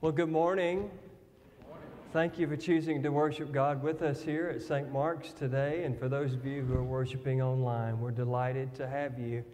Well, 0.00 0.12
good 0.12 0.30
morning. 0.30 0.92
Thank 2.12 2.38
you 2.38 2.46
for 2.46 2.54
choosing 2.56 3.02
to 3.02 3.08
worship 3.08 3.50
God 3.50 3.82
with 3.82 4.00
us 4.00 4.22
here 4.22 4.46
at 4.46 4.62
St. 4.62 4.92
Mark's 4.92 5.32
today. 5.32 5.82
And 5.82 5.98
for 5.98 6.08
those 6.08 6.34
of 6.34 6.46
you 6.46 6.62
who 6.62 6.74
are 6.74 6.84
worshiping 6.84 7.42
online, 7.42 7.98
we're 7.98 8.12
delighted 8.12 8.76
to 8.76 8.86
have 8.86 9.18
you. 9.18 9.44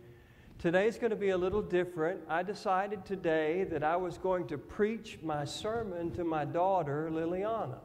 Today 0.59 0.87
is 0.87 0.99
going 0.99 1.13
to 1.13 1.17
be 1.17 1.31
a 1.31 1.39
little 1.39 1.63
different. 1.63 2.21
I 2.29 2.43
decided 2.43 3.07
today 3.07 3.65
that 3.71 3.83
I 3.83 3.97
was 3.97 4.19
going 4.19 4.47
to 4.49 4.59
preach 4.59 5.19
my 5.23 5.47
sermon 5.47 6.11
to 6.11 6.25
my 6.25 6.45
daughter, 6.45 7.09
Liliana. 7.11 7.79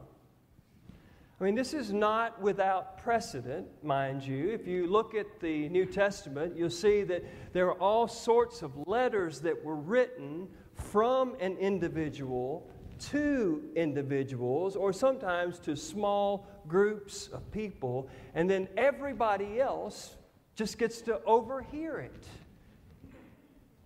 I 1.40 1.44
mean, 1.44 1.54
this 1.54 1.72
is 1.72 1.94
not 1.94 2.42
without 2.42 2.98
precedent, 2.98 3.68
mind 3.82 4.22
you. 4.22 4.50
If 4.50 4.66
you 4.66 4.86
look 4.86 5.14
at 5.14 5.40
the 5.40 5.70
New 5.70 5.86
Testament, 5.86 6.54
you'll 6.54 6.68
see 6.68 7.04
that 7.04 7.24
there 7.54 7.68
are 7.68 7.80
all 7.80 8.06
sorts 8.06 8.60
of 8.60 8.86
letters 8.86 9.40
that 9.40 9.64
were 9.64 9.76
written 9.76 10.46
from 10.80 11.36
an 11.40 11.56
individual 11.58 12.66
to 12.98 13.62
individuals, 13.76 14.76
or 14.76 14.92
sometimes 14.92 15.58
to 15.60 15.74
small 15.74 16.46
groups 16.68 17.28
of 17.28 17.50
people, 17.50 18.08
and 18.34 18.48
then 18.48 18.68
everybody 18.76 19.60
else 19.60 20.16
just 20.54 20.76
gets 20.76 21.00
to 21.00 21.22
overhear 21.24 21.98
it. 21.98 22.26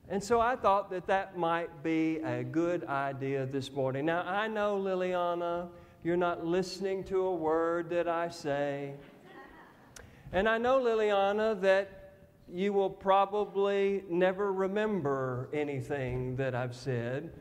And 0.08 0.22
so 0.22 0.40
I 0.40 0.56
thought 0.56 0.90
that 0.90 1.06
that 1.06 1.38
might 1.38 1.82
be 1.82 2.18
a 2.18 2.42
good 2.42 2.84
idea 2.84 3.46
this 3.46 3.72
morning. 3.72 4.04
Now, 4.04 4.22
I 4.26 4.48
know, 4.48 4.78
Liliana, 4.78 5.68
you're 6.02 6.16
not 6.16 6.44
listening 6.44 7.04
to 7.04 7.22
a 7.22 7.34
word 7.34 7.88
that 7.90 8.08
I 8.08 8.28
say. 8.28 8.94
And 10.32 10.48
I 10.48 10.58
know, 10.58 10.80
Liliana, 10.80 11.58
that 11.62 12.03
you 12.54 12.72
will 12.72 12.88
probably 12.88 14.04
never 14.08 14.52
remember 14.52 15.48
anything 15.52 16.36
that 16.36 16.54
I've 16.54 16.76
said. 16.76 17.32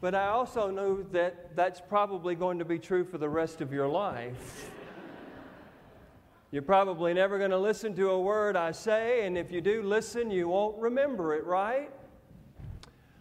But 0.00 0.14
I 0.14 0.28
also 0.28 0.70
know 0.70 1.02
that 1.12 1.54
that's 1.54 1.78
probably 1.78 2.34
going 2.34 2.58
to 2.58 2.64
be 2.64 2.78
true 2.78 3.04
for 3.04 3.18
the 3.18 3.28
rest 3.28 3.60
of 3.60 3.70
your 3.70 3.86
life. 3.86 4.70
You're 6.50 6.62
probably 6.62 7.12
never 7.12 7.36
going 7.36 7.50
to 7.50 7.58
listen 7.58 7.94
to 7.96 8.10
a 8.10 8.20
word 8.20 8.56
I 8.56 8.72
say, 8.72 9.26
and 9.26 9.36
if 9.36 9.52
you 9.52 9.60
do 9.60 9.82
listen, 9.82 10.30
you 10.30 10.48
won't 10.48 10.78
remember 10.78 11.34
it, 11.34 11.44
right? 11.44 11.90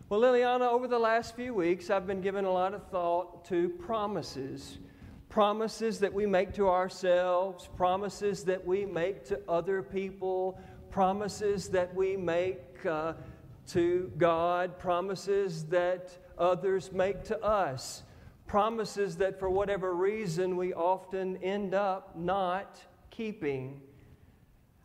Well, 0.07 0.21
Liliana, 0.21 0.71
over 0.71 0.87
the 0.87 0.99
last 0.99 1.35
few 1.35 1.53
weeks, 1.53 1.89
I've 1.89 2.07
been 2.07 2.21
giving 2.21 2.45
a 2.45 2.51
lot 2.51 2.73
of 2.73 2.87
thought 2.87 3.43
to 3.45 3.67
promises. 3.67 4.79
Promises 5.27 5.99
that 5.99 6.13
we 6.13 6.25
make 6.25 6.53
to 6.53 6.69
ourselves, 6.69 7.69
promises 7.75 8.45
that 8.45 8.65
we 8.65 8.85
make 8.85 9.25
to 9.25 9.39
other 9.49 9.81
people, 9.81 10.57
promises 10.91 11.69
that 11.69 11.95
we 11.95 12.17
make 12.17 12.85
uh, 12.85 13.13
to 13.67 14.11
God, 14.17 14.77
promises 14.77 15.63
that 15.65 16.17
others 16.37 16.91
make 16.91 17.23
to 17.25 17.41
us, 17.43 18.03
promises 18.45 19.15
that 19.17 19.39
for 19.39 19.49
whatever 19.49 19.95
reason 19.95 20.57
we 20.57 20.73
often 20.73 21.37
end 21.37 21.73
up 21.73 22.17
not 22.17 22.77
keeping. 23.09 23.81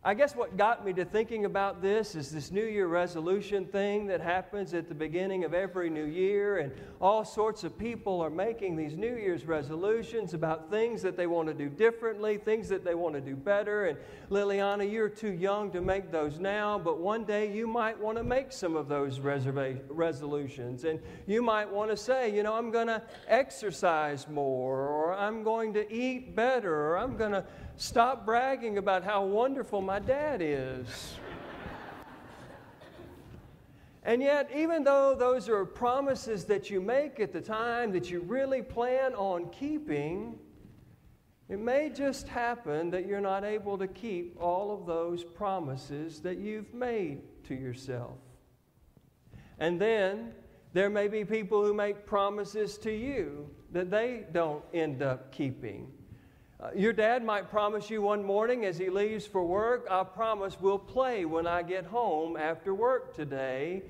I 0.07 0.15
guess 0.15 0.37
what 0.37 0.57
got 0.57 0.85
me 0.85 0.93
to 0.93 1.05
thinking 1.05 1.47
about 1.47 1.83
this 1.83 2.15
is 2.15 2.31
this 2.31 2.53
New 2.53 2.65
Year 2.65 2.87
resolution 2.87 3.65
thing 3.65 4.07
that 4.07 4.21
happens 4.21 4.73
at 4.73 4.89
the 4.89 4.95
beginning 4.95 5.43
of 5.43 5.53
every 5.53 5.91
new 5.91 6.05
year, 6.05 6.59
and 6.59 6.71
all 7.01 7.25
sorts 7.25 7.65
of 7.65 7.77
people 7.77 8.21
are 8.21 8.31
making 8.31 8.77
these 8.77 8.97
New 8.97 9.17
Year's 9.17 9.47
resolutions 9.47 10.33
about 10.33 10.71
things 10.71 11.03
that 11.03 11.17
they 11.17 11.27
want 11.27 11.49
to 11.49 11.55
do 11.55 11.69
differently, 11.69 12.39
things 12.39 12.69
that 12.69 12.85
they 12.85 12.95
want 12.95 13.17
to 13.17 13.21
do 13.21 13.35
better. 13.35 13.87
And 13.87 13.99
Liliana, 14.31 14.89
you're 14.89 15.09
too 15.09 15.33
young 15.33 15.73
to 15.73 15.81
make 15.81 16.13
those 16.13 16.39
now, 16.39 16.79
but 16.79 17.01
one 17.01 17.25
day 17.25 17.53
you 17.53 17.67
might 17.67 17.99
want 17.99 18.17
to 18.17 18.23
make 18.23 18.53
some 18.53 18.77
of 18.77 18.87
those 18.87 19.19
reserva- 19.19 19.81
resolutions. 19.89 20.85
And 20.85 21.01
you 21.27 21.43
might 21.43 21.69
want 21.69 21.91
to 21.91 21.97
say, 21.97 22.33
you 22.33 22.45
know, 22.45 22.55
I'm 22.55 22.71
going 22.71 22.87
to 22.87 23.03
exercise 23.27 24.29
more, 24.29 24.87
or 24.87 25.15
I'm 25.15 25.43
going 25.43 25.75
to 25.75 25.93
eat 25.93 26.37
better, 26.37 26.73
or 26.93 26.97
I'm 26.97 27.17
going 27.17 27.33
to 27.33 27.45
Stop 27.79 28.25
bragging 28.25 28.79
about 28.79 29.05
how 29.05 29.25
wonderful 29.25 29.83
my 29.83 29.99
dad 29.99 30.41
is. 30.41 31.19
and 34.03 34.23
yet, 34.23 34.51
even 34.55 34.83
though 34.83 35.15
those 35.15 35.47
are 35.51 35.67
promises 35.67 36.47
that 36.47 36.71
you 36.71 36.81
make 36.81 37.21
at 37.21 37.35
the 37.35 37.41
time 37.41 37.93
that 37.93 38.11
you 38.11 38.21
really 38.21 38.63
plan 38.63 39.15
on 39.15 39.51
keeping, 39.51 40.39
it 41.51 41.61
may 41.61 41.91
just 41.91 42.27
happen 42.27 42.91
that 42.91 43.07
you're 43.07 43.21
not 43.21 43.45
able 43.45 43.77
to 43.77 43.87
keep 43.87 44.41
all 44.41 44.73
of 44.73 44.87
those 44.87 45.23
promises 45.23 46.21
that 46.21 46.39
you've 46.39 46.73
made 46.73 47.21
to 47.45 47.55
yourself. 47.55 48.17
And 49.59 49.79
then 49.79 50.33
there 50.73 50.89
may 50.89 51.09
be 51.09 51.27
people 51.27 51.63
who 51.63 51.75
make 51.75 52.07
promises 52.07 52.79
to 52.79 52.91
you 52.91 53.51
that 53.73 53.91
they 53.91 54.25
don't 54.33 54.65
end 54.73 55.03
up 55.03 55.31
keeping. 55.31 55.93
Uh, 56.59 56.71
your 56.75 56.93
dad 56.93 57.23
might 57.23 57.51
promise 57.51 57.91
you 57.91 58.01
one 58.01 58.25
morning 58.25 58.65
as 58.65 58.79
he 58.79 58.89
leaves 58.89 59.27
for 59.27 59.45
work, 59.45 59.87
I 59.91 60.05
promise 60.05 60.57
we'll 60.59 60.79
play 60.79 61.27
when 61.27 61.47
I 61.47 61.63
get 61.63 61.85
home 61.85 62.35
after 62.35 62.75
work 62.75 63.15
today. 63.15 63.83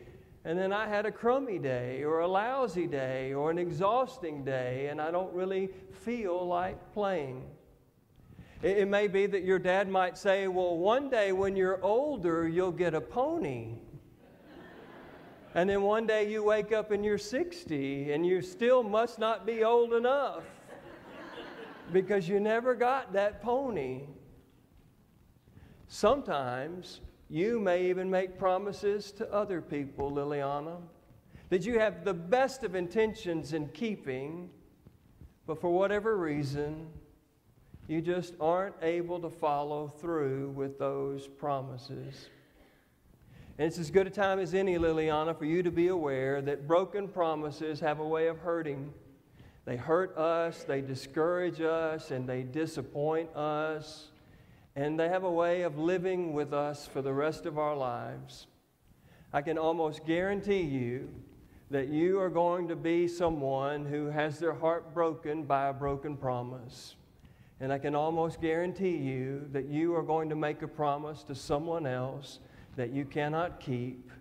And 0.45 0.59
then 0.59 0.73
I 0.73 0.89
had 0.89 1.07
a 1.07 1.13
crummy 1.13 1.61
day, 1.61 2.03
or 2.03 2.21
a 2.21 2.27
lousy 2.27 2.89
day, 2.89 3.33
or 3.35 3.53
an 3.53 3.59
exhausting 3.59 4.45
day, 4.45 4.89
and 4.89 5.01
I 5.01 5.13
don't 5.13 5.33
really 5.33 5.71
feel 6.05 6.45
like 6.47 6.93
playing. 6.93 7.45
It, 8.63 8.79
it 8.79 8.89
may 8.89 9.07
be 9.07 9.27
that 9.27 9.45
your 9.45 9.61
dad 9.61 9.89
might 9.89 10.19
say, 10.19 10.49
Well, 10.49 10.77
one 10.77 11.09
day 11.09 11.31
when 11.31 11.55
you're 11.55 11.83
older, 11.85 12.49
you'll 12.49 12.73
get 12.73 12.95
a 12.95 13.01
pony. 13.01 13.75
and 15.55 15.71
then 15.71 15.83
one 15.83 16.07
day 16.07 16.29
you 16.29 16.43
wake 16.43 16.73
up 16.73 16.91
and 16.91 17.05
you're 17.05 17.19
60, 17.19 18.13
and 18.13 18.27
you 18.27 18.43
still 18.43 18.83
must 18.83 19.21
not 19.21 19.47
be 19.47 19.63
old 19.63 19.93
enough 19.93 20.43
because 21.93 22.29
you 22.29 22.41
never 22.41 22.75
got 22.75 23.13
that 23.13 23.43
pony. 23.43 24.03
Sometimes 25.89 27.01
you 27.29 27.61
may 27.61 27.89
even 27.89 28.11
make 28.11 28.39
promises 28.39 29.13
to 29.13 29.33
other 29.33 29.61
people, 29.61 30.11
Liliana, 30.11 30.79
that 31.49 31.65
you 31.65 31.79
have 31.79 32.05
the 32.05 32.15
best 32.15 32.65
of 32.65 32.75
intentions 32.75 33.53
in 33.53 33.69
keeping, 33.69 34.51
but 35.47 35.61
for 35.61 35.71
whatever 35.71 36.17
reason, 36.17 36.89
you 37.89 38.01
just 38.01 38.35
aren't 38.41 38.75
able 38.83 39.21
to 39.21 39.31
follow 39.31 39.87
through 39.87 40.51
with 40.51 40.79
those 40.79 41.29
promises. 41.29 42.29
And 43.59 43.67
it's 43.67 43.79
as 43.79 43.91
good 43.91 44.07
a 44.07 44.11
time 44.11 44.39
as 44.39 44.55
any, 44.55 44.77
Liliana, 44.77 45.37
for 45.39 45.45
you 45.45 45.63
to 45.63 45.71
be 45.71 45.89
aware 45.89 46.43
that 46.43 46.67
broken 46.67 47.09
promises 47.09 47.81
have 47.81 48.01
a 48.01 48.07
way 48.07 48.27
of 48.27 48.39
hurting. 48.39 48.93
They 49.67 49.77
hurt 49.77 50.17
us, 50.17 50.63
they 50.63 50.81
discourage 50.81 51.61
us, 51.61 52.13
and 52.13 52.27
they 52.27 52.45
disappoint 52.45 53.35
us. 53.35 54.09
And 54.77 54.99
they 54.99 55.09
have 55.09 55.25
a 55.25 55.31
way 55.31 55.63
of 55.63 55.77
living 55.77 56.33
with 56.33 56.55
us 56.55 56.87
for 56.87 57.03
the 57.03 57.13
rest 57.13 57.47
of 57.47 57.59
our 57.59 57.77
lives. 57.77 58.47
I 59.33 59.43
can 59.43 59.59
almost 59.59 60.07
guarantee 60.07 60.61
you 60.63 61.09
that 61.71 61.89
you 61.89 62.21
are 62.21 62.31
going 62.31 62.69
to 62.69 62.77
be 62.77 63.09
someone 63.09 63.85
who 63.85 64.07
has 64.07 64.39
their 64.39 64.55
heart 64.55 64.95
broken 64.95 65.43
by 65.43 65.69
a 65.69 65.73
broken 65.73 66.17
promise. 66.17 66.95
And 67.59 67.73
I 67.73 67.79
can 67.79 67.97
almost 67.97 68.41
guarantee 68.41 68.97
you 68.97 69.49
that 69.51 69.67
you 69.67 69.97
are 69.97 70.03
going 70.03 70.29
to 70.29 70.37
make 70.37 70.63
a 70.63 70.69
promise 70.69 71.25
to 71.25 71.35
someone 71.35 71.87
else 71.87 72.39
that 72.77 72.91
you 72.91 73.05
cannot 73.05 73.59
keep, 73.59 74.13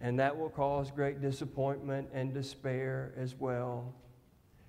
and 0.00 0.20
that 0.20 0.38
will 0.38 0.50
cause 0.50 0.92
great 0.92 1.20
disappointment 1.20 2.10
and 2.12 2.32
despair 2.32 3.12
as 3.16 3.34
well. 3.34 3.92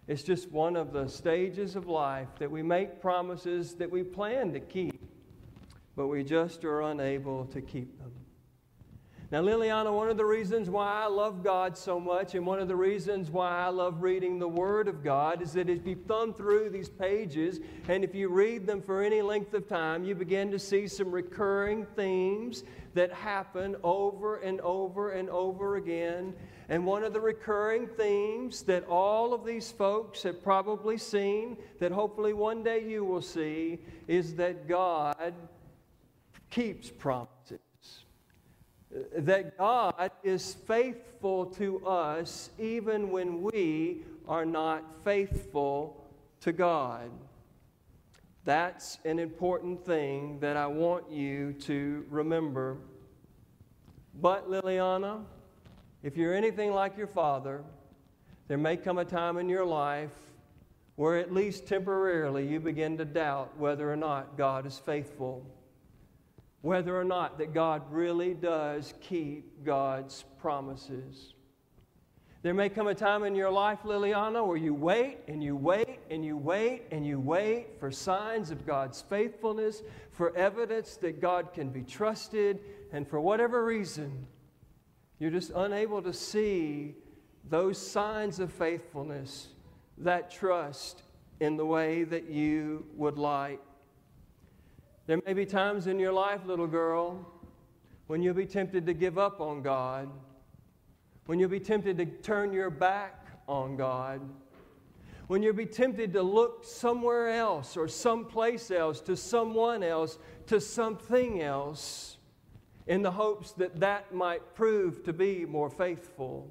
It's 0.09 0.23
just 0.23 0.49
one 0.49 0.75
of 0.75 0.91
the 0.91 1.07
stages 1.07 1.75
of 1.75 1.87
life 1.87 2.29
that 2.39 2.49
we 2.49 2.63
make 2.63 2.99
promises 2.99 3.75
that 3.75 3.91
we 3.91 4.01
plan 4.01 4.51
to 4.53 4.59
keep, 4.59 4.99
but 5.95 6.07
we 6.07 6.23
just 6.23 6.65
are 6.65 6.81
unable 6.81 7.45
to 7.45 7.61
keep 7.61 7.95
them. 7.99 8.11
Now, 9.31 9.43
Liliana, 9.43 9.95
one 9.95 10.09
of 10.09 10.17
the 10.17 10.25
reasons 10.25 10.67
why 10.67 11.03
I 11.03 11.05
love 11.05 11.43
God 11.43 11.77
so 11.77 11.99
much, 11.99 12.33
and 12.33 12.43
one 12.43 12.59
of 12.59 12.67
the 12.67 12.75
reasons 12.75 13.29
why 13.29 13.51
I 13.51 13.67
love 13.67 14.01
reading 14.01 14.39
the 14.39 14.47
Word 14.47 14.87
of 14.87 15.03
God, 15.03 15.43
is 15.43 15.53
that 15.53 15.69
if 15.69 15.85
you 15.85 15.95
thumb 16.07 16.33
through 16.33 16.71
these 16.71 16.89
pages 16.89 17.59
and 17.87 18.03
if 18.03 18.15
you 18.15 18.29
read 18.29 18.65
them 18.65 18.81
for 18.81 19.03
any 19.03 19.21
length 19.21 19.53
of 19.53 19.67
time, 19.67 20.03
you 20.03 20.15
begin 20.15 20.49
to 20.49 20.57
see 20.57 20.87
some 20.87 21.11
recurring 21.11 21.85
themes 21.95 22.63
that 22.95 23.13
happen 23.13 23.75
over 23.83 24.37
and 24.37 24.59
over 24.61 25.11
and 25.11 25.29
over 25.29 25.75
again. 25.75 26.33
And 26.69 26.85
one 26.85 27.03
of 27.03 27.13
the 27.13 27.19
recurring 27.19 27.87
themes 27.87 28.61
that 28.63 28.87
all 28.87 29.33
of 29.33 29.43
these 29.43 29.71
folks 29.71 30.21
have 30.21 30.43
probably 30.43 30.99
seen, 30.99 31.57
that 31.79 31.91
hopefully 31.91 32.33
one 32.33 32.61
day 32.63 32.87
you 32.87 33.03
will 33.03 33.23
see, 33.23 33.79
is 34.07 34.35
that 34.35 34.67
God 34.67 35.33
keeps 36.51 36.91
promises. 36.91 37.59
That 39.17 39.57
God 39.57 40.11
is 40.23 40.53
faithful 40.67 41.47
to 41.47 41.85
us 41.87 42.51
even 42.59 43.09
when 43.09 43.41
we 43.41 44.03
are 44.27 44.45
not 44.45 44.83
faithful 45.03 46.05
to 46.41 46.51
God. 46.51 47.09
That's 48.45 48.99
an 49.05 49.17
important 49.17 49.83
thing 49.83 50.39
that 50.39 50.55
I 50.55 50.67
want 50.67 51.09
you 51.11 51.53
to 51.61 52.05
remember. 52.09 52.77
But, 54.21 54.49
Liliana, 54.49 55.23
if 56.03 56.17
you're 56.17 56.33
anything 56.33 56.71
like 56.71 56.97
your 56.97 57.07
father, 57.07 57.63
There 58.49 58.57
may 58.57 58.77
come 58.77 58.97
a 58.97 59.05
time 59.05 59.37
in 59.37 59.47
your 59.47 59.63
life 59.63 60.09
where, 60.95 61.17
at 61.17 61.31
least 61.31 61.67
temporarily, 61.67 62.47
you 62.47 62.59
begin 62.59 62.97
to 62.97 63.05
doubt 63.05 63.55
whether 63.59 63.93
or 63.93 63.95
not 63.95 64.37
God 64.37 64.65
is 64.65 64.79
faithful, 64.79 65.45
whether 66.61 66.99
or 66.99 67.03
not 67.03 67.37
that 67.37 67.53
God 67.53 67.83
really 67.91 68.33
does 68.33 68.95
keep 69.01 69.63
God's 69.63 70.25
promises. 70.39 71.35
There 72.41 72.55
may 72.55 72.69
come 72.69 72.87
a 72.87 72.95
time 72.95 73.23
in 73.23 73.35
your 73.35 73.51
life, 73.51 73.79
Liliana, 73.83 74.45
where 74.45 74.57
you 74.57 74.73
wait 74.73 75.19
and 75.27 75.43
you 75.43 75.55
wait 75.55 75.99
and 76.09 76.25
you 76.25 76.35
wait 76.35 76.85
and 76.89 77.05
you 77.05 77.19
wait 77.19 77.79
for 77.79 77.91
signs 77.91 78.49
of 78.49 78.65
God's 78.65 78.99
faithfulness, 78.99 79.83
for 80.09 80.35
evidence 80.35 80.95
that 80.97 81.21
God 81.21 81.53
can 81.53 81.69
be 81.69 81.83
trusted, 81.83 82.61
and 82.91 83.07
for 83.07 83.21
whatever 83.21 83.63
reason, 83.63 84.25
you're 85.19 85.31
just 85.31 85.51
unable 85.55 86.01
to 86.01 86.13
see 86.13 86.95
those 87.49 87.77
signs 87.77 88.39
of 88.39 88.51
faithfulness, 88.51 89.49
that 89.97 90.31
trust 90.31 91.03
in 91.39 91.57
the 91.57 91.65
way 91.65 92.03
that 92.03 92.29
you 92.29 92.85
would 92.95 93.17
like. 93.17 93.59
There 95.07 95.19
may 95.25 95.33
be 95.33 95.45
times 95.45 95.87
in 95.87 95.99
your 95.99 96.13
life, 96.13 96.45
little 96.45 96.67
girl, 96.67 97.25
when 98.07 98.21
you'll 98.21 98.33
be 98.33 98.45
tempted 98.45 98.85
to 98.85 98.93
give 98.93 99.17
up 99.17 99.41
on 99.41 99.61
God 99.61 100.09
when 101.29 101.37
you'll 101.37 101.47
be 101.47 101.59
tempted 101.59 101.95
to 101.95 102.07
turn 102.07 102.51
your 102.51 102.71
back 102.71 103.27
on 103.47 103.77
God, 103.77 104.19
when 105.27 105.43
you'll 105.43 105.53
be 105.53 105.67
tempted 105.67 106.11
to 106.13 106.23
look 106.23 106.65
somewhere 106.65 107.29
else 107.29 107.77
or 107.77 107.87
someplace 107.87 108.71
else, 108.71 108.99
to 109.01 109.15
someone 109.15 109.83
else, 109.83 110.17
to 110.47 110.59
something 110.59 111.39
else, 111.43 112.17
in 112.89 113.03
the 113.03 113.11
hopes 113.11 113.51
that 113.51 113.79
that 113.79 114.11
might 114.11 114.55
prove 114.55 115.03
to 115.03 115.13
be 115.13 115.45
more 115.45 115.69
faithful, 115.69 116.49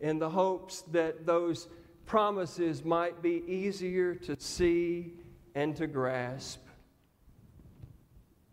in 0.00 0.18
the 0.18 0.30
hopes 0.30 0.80
that 0.90 1.26
those 1.26 1.68
promises 2.06 2.82
might 2.82 3.20
be 3.20 3.44
easier 3.46 4.14
to 4.14 4.34
see 4.40 5.12
and 5.54 5.76
to 5.76 5.86
grasp. 5.86 6.60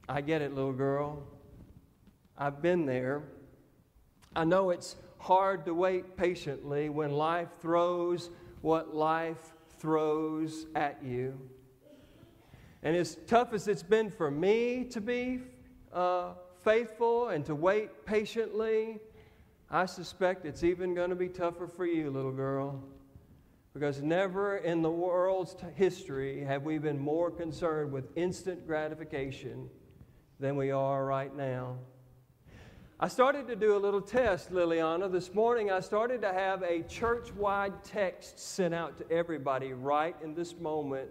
I 0.09 0.19
get 0.19 0.41
it, 0.41 0.53
little 0.53 0.73
girl. 0.73 1.23
I've 2.37 2.61
been 2.61 2.85
there. 2.85 3.23
I 4.35 4.43
know 4.43 4.69
it's 4.71 4.97
hard 5.19 5.63
to 5.65 5.73
wait 5.73 6.17
patiently 6.17 6.89
when 6.89 7.11
life 7.11 7.47
throws 7.61 8.29
what 8.61 8.93
life 8.93 9.53
throws 9.77 10.65
at 10.75 11.01
you. 11.01 11.39
And 12.81 12.93
as 12.97 13.17
tough 13.25 13.53
as 13.53 13.69
it's 13.69 13.83
been 13.83 14.11
for 14.11 14.29
me 14.29 14.83
to 14.91 14.99
be 14.99 15.39
uh, 15.93 16.31
faithful 16.63 17.29
and 17.29 17.45
to 17.45 17.55
wait 17.55 18.05
patiently, 18.05 18.99
I 19.69 19.85
suspect 19.85 20.45
it's 20.45 20.63
even 20.63 20.93
going 20.93 21.09
to 21.09 21.15
be 21.15 21.29
tougher 21.29 21.67
for 21.67 21.85
you, 21.85 22.09
little 22.09 22.31
girl. 22.31 22.83
Because 23.73 24.01
never 24.01 24.57
in 24.57 24.81
the 24.81 24.91
world's 24.91 25.55
history 25.75 26.43
have 26.43 26.63
we 26.63 26.77
been 26.77 26.99
more 26.99 27.31
concerned 27.31 27.91
with 27.91 28.05
instant 28.15 28.67
gratification 28.67 29.69
than 30.39 30.55
we 30.55 30.71
are 30.71 31.05
right 31.05 31.35
now. 31.35 31.77
I 32.99 33.07
started 33.07 33.47
to 33.47 33.55
do 33.55 33.75
a 33.75 33.79
little 33.79 33.99
test, 33.99 34.51
Liliana. 34.51 35.11
This 35.11 35.33
morning, 35.33 35.71
I 35.71 35.79
started 35.79 36.21
to 36.21 36.31
have 36.31 36.61
a 36.61 36.83
church 36.83 37.33
wide 37.33 37.83
text 37.83 38.39
sent 38.39 38.73
out 38.73 38.97
to 38.99 39.11
everybody 39.11 39.73
right 39.73 40.15
in 40.23 40.35
this 40.35 40.55
moment 40.55 41.09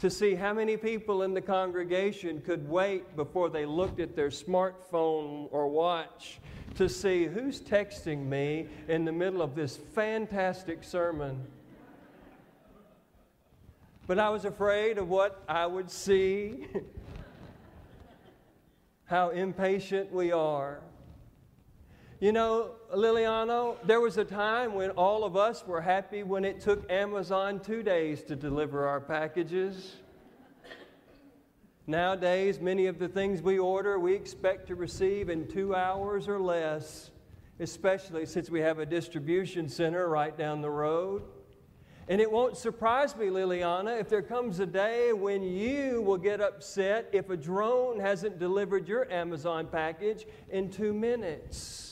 to 0.00 0.10
see 0.10 0.34
how 0.34 0.52
many 0.52 0.76
people 0.76 1.22
in 1.22 1.34
the 1.34 1.40
congregation 1.40 2.40
could 2.40 2.68
wait 2.68 3.16
before 3.16 3.48
they 3.48 3.66
looked 3.66 4.00
at 4.00 4.16
their 4.16 4.30
smartphone 4.30 5.48
or 5.50 5.68
watch 5.68 6.40
to 6.74 6.88
see 6.88 7.26
who's 7.26 7.60
texting 7.60 8.26
me 8.26 8.66
in 8.88 9.04
the 9.04 9.12
middle 9.12 9.42
of 9.42 9.54
this 9.54 9.76
fantastic 9.94 10.82
sermon. 10.82 11.46
But 14.06 14.18
I 14.18 14.30
was 14.30 14.44
afraid 14.44 14.98
of 14.98 15.08
what 15.08 15.42
I 15.48 15.66
would 15.66 15.90
see, 15.90 16.66
how 19.04 19.30
impatient 19.30 20.12
we 20.12 20.32
are. 20.32 20.80
You 22.22 22.30
know, 22.30 22.76
Liliana, 22.94 23.74
there 23.84 24.00
was 24.00 24.16
a 24.16 24.24
time 24.24 24.74
when 24.74 24.90
all 24.90 25.24
of 25.24 25.36
us 25.36 25.66
were 25.66 25.80
happy 25.80 26.22
when 26.22 26.44
it 26.44 26.60
took 26.60 26.88
Amazon 26.88 27.58
two 27.58 27.82
days 27.82 28.22
to 28.22 28.36
deliver 28.36 28.86
our 28.86 29.00
packages. 29.00 29.96
Nowadays, 31.88 32.60
many 32.60 32.86
of 32.86 33.00
the 33.00 33.08
things 33.08 33.42
we 33.42 33.58
order 33.58 33.98
we 33.98 34.14
expect 34.14 34.68
to 34.68 34.76
receive 34.76 35.30
in 35.30 35.48
two 35.48 35.74
hours 35.74 36.28
or 36.28 36.38
less, 36.38 37.10
especially 37.58 38.24
since 38.24 38.48
we 38.48 38.60
have 38.60 38.78
a 38.78 38.86
distribution 38.86 39.68
center 39.68 40.08
right 40.08 40.38
down 40.38 40.60
the 40.60 40.70
road. 40.70 41.24
And 42.06 42.20
it 42.20 42.30
won't 42.30 42.56
surprise 42.56 43.16
me, 43.16 43.26
Liliana, 43.26 44.00
if 44.00 44.08
there 44.08 44.22
comes 44.22 44.60
a 44.60 44.66
day 44.66 45.12
when 45.12 45.42
you 45.42 46.00
will 46.02 46.18
get 46.18 46.40
upset 46.40 47.08
if 47.10 47.30
a 47.30 47.36
drone 47.36 47.98
hasn't 47.98 48.38
delivered 48.38 48.86
your 48.86 49.10
Amazon 49.10 49.66
package 49.66 50.24
in 50.50 50.70
two 50.70 50.92
minutes 50.92 51.91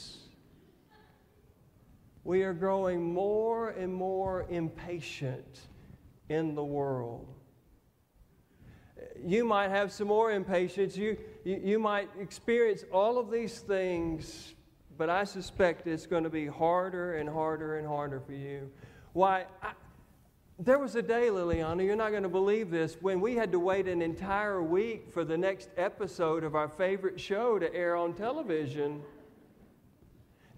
we 2.25 2.43
are 2.43 2.53
growing 2.53 3.13
more 3.13 3.71
and 3.71 3.93
more 3.93 4.47
impatient 4.51 5.61
in 6.29 6.55
the 6.55 6.65
world. 6.65 7.27
You 9.25 9.45
might 9.45 9.71
have 9.71 9.93
some 9.93 10.09
more 10.09 10.31
impatience. 10.31 10.97
You, 10.97 11.17
you, 11.45 11.61
you, 11.65 11.79
might 11.79 12.09
experience 12.19 12.85
all 12.93 13.19
of 13.19 13.31
these 13.31 13.61
things, 13.61 14.55
but 14.97 15.09
I 15.09 15.25
suspect 15.25 15.87
it's 15.87 16.07
going 16.07 16.25
to 16.25 16.31
be 16.31 16.47
harder 16.47 17.17
and 17.17 17.29
harder 17.29 17.79
and 17.79 17.87
harder 17.87 18.21
for 18.21 18.33
you. 18.33 18.71
Why? 19.13 19.47
I, 19.63 19.73
there 20.59 20.79
was 20.79 20.95
a 20.95 21.01
day, 21.01 21.29
Liliana, 21.29 21.83
you're 21.85 21.97
not 21.97 22.11
going 22.11 22.23
to 22.23 22.29
believe 22.29 22.71
this, 22.71 22.99
when 23.01 23.19
we 23.19 23.35
had 23.35 23.51
to 23.53 23.59
wait 23.59 23.89
an 23.89 24.03
entire 24.03 24.63
week 24.63 25.11
for 25.11 25.25
the 25.25 25.37
next 25.37 25.71
episode 25.79 26.45
of 26.45 26.55
our 26.55 26.69
favorite 26.69 27.19
show 27.19 27.59
to 27.59 27.75
air 27.75 27.97
on 27.97 28.13
television. 28.13 29.03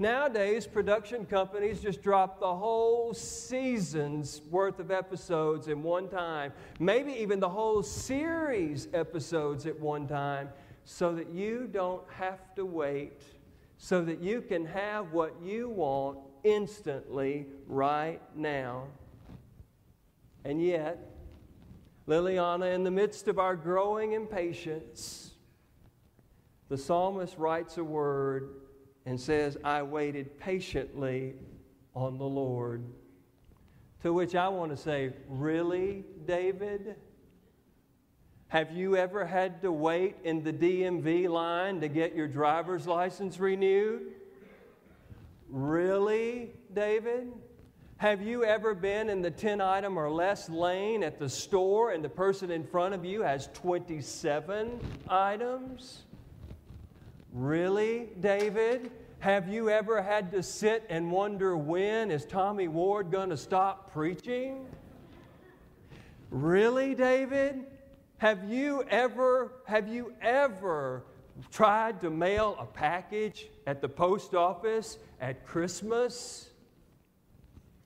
Nowadays, 0.02 0.66
production 0.66 1.24
companies 1.26 1.80
just 1.80 2.02
drop 2.02 2.40
the 2.40 2.52
whole 2.56 3.14
season's 3.14 4.42
worth 4.50 4.80
of 4.80 4.90
episodes 4.90 5.68
in 5.68 5.84
one 5.84 6.08
time, 6.08 6.52
maybe 6.80 7.12
even 7.12 7.38
the 7.38 7.48
whole 7.48 7.84
series 7.84 8.88
episodes 8.94 9.64
at 9.64 9.78
one 9.78 10.08
time, 10.08 10.48
so 10.84 11.14
that 11.14 11.30
you 11.30 11.68
don't 11.70 12.02
have 12.10 12.52
to 12.56 12.66
wait, 12.66 13.22
so 13.78 14.02
that 14.02 14.20
you 14.20 14.42
can 14.42 14.66
have 14.66 15.12
what 15.12 15.40
you 15.40 15.68
want 15.68 16.18
instantly 16.42 17.46
right 17.68 18.20
now. 18.34 18.88
And 20.44 20.60
yet, 20.60 20.98
Liliana, 22.08 22.74
in 22.74 22.82
the 22.82 22.90
midst 22.90 23.28
of 23.28 23.38
our 23.38 23.54
growing 23.54 24.14
impatience, 24.14 25.30
the 26.68 26.76
psalmist 26.76 27.38
writes 27.38 27.78
a 27.78 27.84
word 27.84 28.61
and 29.06 29.20
says, 29.20 29.56
I 29.64 29.82
waited 29.82 30.38
patiently 30.38 31.34
on 31.94 32.18
the 32.18 32.24
Lord. 32.24 32.84
To 34.02 34.12
which 34.12 34.34
I 34.34 34.48
want 34.48 34.70
to 34.70 34.76
say, 34.76 35.12
Really, 35.28 36.04
David? 36.26 36.96
Have 38.48 38.70
you 38.72 38.96
ever 38.96 39.24
had 39.24 39.62
to 39.62 39.72
wait 39.72 40.16
in 40.24 40.44
the 40.44 40.52
DMV 40.52 41.28
line 41.30 41.80
to 41.80 41.88
get 41.88 42.14
your 42.14 42.28
driver's 42.28 42.86
license 42.86 43.40
renewed? 43.40 44.12
Really, 45.48 46.50
David? 46.74 47.32
Have 47.96 48.20
you 48.20 48.44
ever 48.44 48.74
been 48.74 49.08
in 49.08 49.22
the 49.22 49.30
10 49.30 49.60
item 49.60 49.96
or 49.96 50.10
less 50.10 50.50
lane 50.50 51.02
at 51.02 51.18
the 51.18 51.28
store 51.28 51.92
and 51.92 52.04
the 52.04 52.08
person 52.08 52.50
in 52.50 52.64
front 52.64 52.94
of 52.94 53.04
you 53.04 53.22
has 53.22 53.48
27 53.54 54.80
items? 55.08 56.02
Really, 57.32 58.10
David? 58.20 58.90
Have 59.20 59.48
you 59.48 59.70
ever 59.70 60.02
had 60.02 60.30
to 60.32 60.42
sit 60.42 60.84
and 60.90 61.10
wonder 61.10 61.56
when 61.56 62.10
is 62.10 62.26
Tommy 62.26 62.68
Ward 62.68 63.10
going 63.10 63.30
to 63.30 63.38
stop 63.38 63.90
preaching? 63.90 64.66
Really, 66.30 66.94
David? 66.94 67.64
Have 68.18 68.50
you 68.50 68.84
ever 68.90 69.52
have 69.64 69.88
you 69.88 70.12
ever 70.20 71.04
tried 71.50 72.02
to 72.02 72.10
mail 72.10 72.54
a 72.60 72.66
package 72.66 73.48
at 73.66 73.80
the 73.80 73.88
post 73.88 74.34
office 74.34 74.98
at 75.18 75.46
Christmas? 75.46 76.50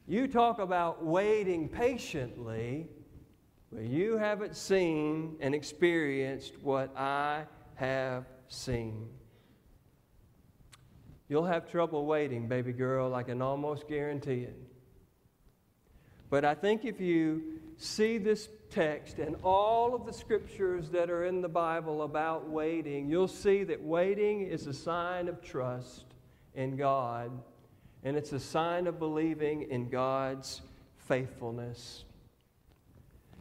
You 0.09 0.27
talk 0.27 0.59
about 0.59 1.05
waiting 1.05 1.69
patiently, 1.69 2.89
but 3.73 3.85
you 3.85 4.17
haven't 4.17 4.57
seen 4.57 5.37
and 5.41 5.55
experienced 5.55 6.55
what 6.63 6.97
I 6.97 7.45
have 7.77 8.25
seen. 8.49 9.09
You'll 11.29 11.47
have 11.47 11.71
trouble 11.71 12.07
waiting, 12.07 12.49
baby 12.49 12.73
girl, 12.73 13.15
I 13.15 13.23
can 13.23 13.43
almost 13.43 13.89
guarantee 13.89 14.43
it. 14.43 14.57
But 16.31 16.45
I 16.45 16.55
think 16.55 16.85
if 16.85 17.01
you 17.01 17.61
see 17.77 18.19
this 18.19 18.49
text 18.71 19.19
and 19.19 19.37
all 19.43 19.95
of 19.95 20.07
the 20.07 20.13
scriptures 20.13 20.91
that 20.91 21.11
are 21.11 21.25
in 21.25 21.41
the 21.41 21.49
Bible 21.49 22.03
about 22.03 22.49
waiting, 22.49 23.09
you'll 23.09 23.29
see 23.29 23.65
that 23.65 23.83
waiting 23.83 24.43
is 24.43 24.67
a 24.67 24.73
sign 24.73 25.29
of 25.29 25.41
trust 25.43 26.05
in 26.55 26.77
God. 26.77 27.31
and 28.03 28.17
it's 28.17 28.33
a 28.33 28.41
sign 28.41 28.87
of 28.87 29.01
believing 29.01 29.63
in 29.63 29.89
God's 29.89 30.63
faithfulness. 31.09 32.06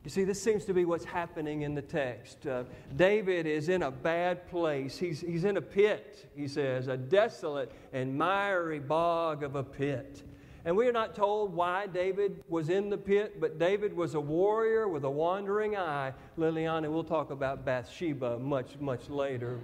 You 0.05 0.11
see, 0.11 0.23
this 0.23 0.39
seems 0.39 0.65
to 0.65 0.73
be 0.73 0.85
what's 0.85 1.03
happening 1.03 1.63
in 1.63 1.73
the 1.73 1.81
text. 1.81 2.45
Uh, 2.45 2.65
David 2.95 3.47
is 3.47 3.69
in 3.69 3.81
a 3.81 3.89
bad 3.89 4.47
place. 4.51 4.99
He's, 4.99 5.19
he's 5.19 5.45
in 5.45 5.57
a 5.57 5.61
pit, 5.61 6.29
he 6.35 6.47
says, 6.47 6.87
a 6.87 6.95
desolate 6.95 7.71
and 7.91 8.15
miry 8.15 8.77
bog 8.77 9.41
of 9.41 9.55
a 9.55 9.63
pit. 9.63 10.21
And 10.63 10.77
we 10.77 10.87
are 10.87 10.91
not 10.91 11.15
told 11.15 11.55
why 11.55 11.87
David 11.87 12.43
was 12.49 12.69
in 12.69 12.91
the 12.91 12.97
pit, 12.99 13.41
but 13.41 13.57
David 13.57 13.95
was 13.95 14.13
a 14.13 14.19
warrior 14.19 14.87
with 14.87 15.05
a 15.05 15.09
wandering 15.09 15.75
eye. 15.75 16.13
Liliana, 16.37 16.87
we'll 16.87 17.03
talk 17.03 17.31
about 17.31 17.65
Bathsheba 17.65 18.37
much, 18.37 18.77
much 18.79 19.09
later. 19.09 19.59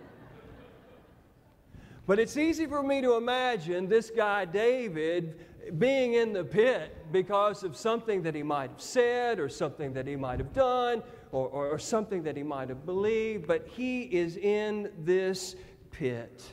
But 2.08 2.18
it's 2.18 2.36
easy 2.36 2.66
for 2.66 2.82
me 2.82 3.02
to 3.02 3.14
imagine 3.14 3.88
this 3.88 4.10
guy, 4.10 4.46
David, 4.46 5.40
being 5.78 6.14
in 6.14 6.34
the 6.34 6.44
pit 6.44 7.12
because 7.12 7.64
of 7.64 7.76
something 7.76 8.24
that 8.24 8.36
he 8.36 8.44
might 8.44 8.72
have 8.72 8.82
said 8.82 9.40
or 9.40 9.50
something 9.50 9.94
that 9.94 10.08
he 10.08 10.16
might 10.16 10.40
have 10.40 10.54
done 10.54 11.04
or, 11.32 11.48
or, 11.48 11.70
or, 11.70 11.80
something 11.80 12.24
that 12.24 12.36
he 12.36 12.44
might 12.44 12.68
have 12.70 12.86
believed, 12.86 13.48
but 13.48 13.68
he 13.68 14.04
is 14.04 14.38
in 14.38 14.92
this 15.00 15.56
pit. 15.92 16.44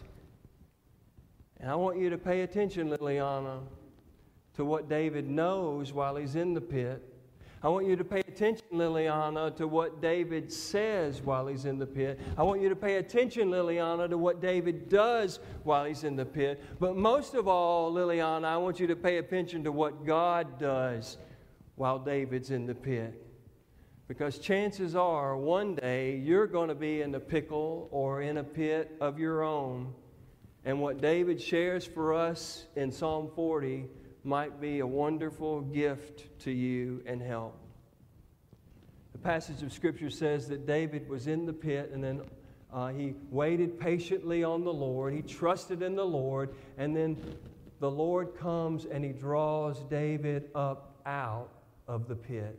And 1.58 1.70
I 1.70 1.74
want 1.74 1.98
you 1.98 2.10
to 2.10 2.18
pay 2.18 2.42
attention, 2.42 2.90
Liliana, 2.90 3.60
to 4.54 4.64
what 4.64 4.88
David 4.88 5.28
knows 5.28 5.92
while 5.92 6.16
he's 6.16 6.36
in 6.36 6.54
the 6.54 6.60
pit 6.60 7.17
I 7.60 7.68
want 7.68 7.86
you 7.86 7.96
to 7.96 8.04
pay 8.04 8.20
attention, 8.20 8.66
Liliana, 8.72 9.54
to 9.56 9.66
what 9.66 10.00
David 10.00 10.52
says 10.52 11.20
while 11.20 11.48
he's 11.48 11.64
in 11.64 11.78
the 11.78 11.86
pit. 11.86 12.20
I 12.36 12.44
want 12.44 12.60
you 12.60 12.68
to 12.68 12.76
pay 12.76 12.96
attention, 12.96 13.50
Liliana, 13.50 14.08
to 14.10 14.16
what 14.16 14.40
David 14.40 14.88
does 14.88 15.40
while 15.64 15.84
he's 15.84 16.04
in 16.04 16.14
the 16.14 16.24
pit. 16.24 16.62
But 16.78 16.96
most 16.96 17.34
of 17.34 17.48
all, 17.48 17.92
Liliana, 17.92 18.44
I 18.44 18.56
want 18.58 18.78
you 18.78 18.86
to 18.86 18.94
pay 18.96 19.18
attention 19.18 19.64
to 19.64 19.72
what 19.72 20.06
God 20.06 20.60
does 20.60 21.18
while 21.74 21.98
David's 21.98 22.52
in 22.52 22.64
the 22.64 22.76
pit. 22.76 23.24
Because 24.06 24.38
chances 24.38 24.94
are 24.94 25.36
one 25.36 25.74
day 25.74 26.16
you're 26.16 26.46
going 26.46 26.68
to 26.68 26.76
be 26.76 27.02
in 27.02 27.14
a 27.16 27.20
pickle 27.20 27.88
or 27.90 28.22
in 28.22 28.38
a 28.38 28.44
pit 28.44 28.96
of 29.00 29.18
your 29.18 29.42
own. 29.42 29.92
And 30.64 30.80
what 30.80 31.00
David 31.00 31.40
shares 31.40 31.84
for 31.84 32.14
us 32.14 32.66
in 32.76 32.92
Psalm 32.92 33.30
40 33.34 33.86
might 34.28 34.60
be 34.60 34.80
a 34.80 34.86
wonderful 34.86 35.62
gift 35.62 36.38
to 36.40 36.50
you 36.50 37.02
and 37.06 37.22
help. 37.22 37.58
The 39.12 39.18
passage 39.18 39.62
of 39.62 39.72
Scripture 39.72 40.10
says 40.10 40.48
that 40.48 40.66
David 40.66 41.08
was 41.08 41.26
in 41.26 41.46
the 41.46 41.52
pit 41.54 41.90
and 41.94 42.04
then 42.04 42.20
uh, 42.70 42.88
he 42.88 43.14
waited 43.30 43.80
patiently 43.80 44.44
on 44.44 44.64
the 44.64 44.72
Lord. 44.72 45.14
He 45.14 45.22
trusted 45.22 45.80
in 45.80 45.96
the 45.96 46.04
Lord. 46.04 46.50
And 46.76 46.94
then 46.94 47.16
the 47.80 47.90
Lord 47.90 48.36
comes 48.36 48.84
and 48.84 49.02
he 49.02 49.12
draws 49.12 49.82
David 49.84 50.50
up 50.54 51.00
out 51.06 51.48
of 51.86 52.06
the 52.06 52.14
pit. 52.14 52.58